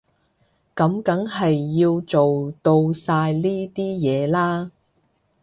[0.75, 4.71] 噉梗係要做到晒呢啲嘢啦